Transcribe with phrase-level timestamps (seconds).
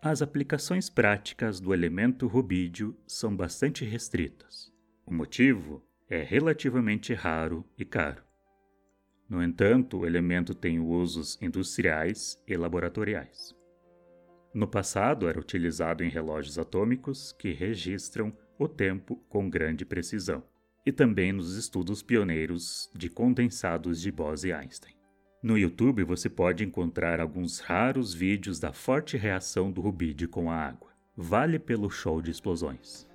[0.00, 4.72] As aplicações práticas do elemento rubídio são bastante restritas.
[5.04, 8.22] O motivo é relativamente raro e caro.
[9.28, 13.56] No entanto, o elemento tem usos industriais e laboratoriais.
[14.54, 20.44] No passado, era utilizado em relógios atômicos que registram o tempo com grande precisão,
[20.86, 24.97] e também nos estudos pioneiros de condensados de Bose-Einstein.
[25.40, 30.56] No YouTube você pode encontrar alguns raros vídeos da forte reação do rubídio com a
[30.56, 30.90] água.
[31.16, 33.08] Vale pelo show de explosões.